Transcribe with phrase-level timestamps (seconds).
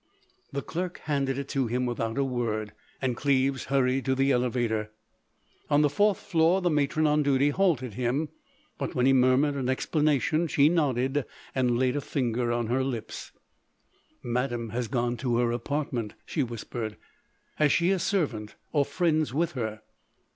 [0.51, 4.89] The clerk handed it to him without a word; and Cleves hurried to the elevator.
[5.69, 8.29] On the fourth floor the matron on duty halted him,
[8.79, 13.31] but when he murmured an explanation she nodded and laid a finger on her lips.
[14.23, 16.97] "Madame has gone to her apartment," she whispered.
[17.57, 18.55] "Has she a servant?
[18.71, 19.83] Or friends with her?"